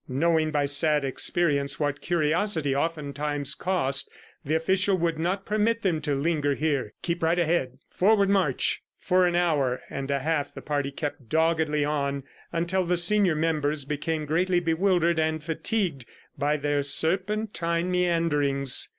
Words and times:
Knowing 0.09 0.49
by 0.49 0.65
sad 0.65 1.05
experience, 1.05 1.79
what 1.79 2.01
curiosity 2.01 2.75
oftentimes 2.75 3.53
cost, 3.53 4.09
the 4.43 4.55
official 4.55 4.97
would 4.97 5.19
not 5.19 5.45
permit 5.45 5.83
them 5.83 6.01
to 6.01 6.15
linger 6.15 6.55
here. 6.55 6.93
"Keep 7.03 7.21
right 7.21 7.37
ahead! 7.37 7.77
Forward 7.91 8.27
march!" 8.27 8.81
For 8.97 9.27
an 9.27 9.35
hour 9.35 9.79
and 9.91 10.09
a 10.09 10.17
half 10.21 10.55
the 10.55 10.61
party 10.63 10.89
kept 10.89 11.29
doggedly 11.29 11.85
on 11.85 12.23
until 12.51 12.83
the 12.83 12.97
senior 12.97 13.35
members 13.35 13.85
became 13.85 14.25
greatly 14.25 14.59
bewildered 14.59 15.19
and 15.19 15.43
fatigued 15.43 16.05
by 16.35 16.57
their 16.57 16.81
serpentine 16.81 17.91
meanderings. 17.91 18.89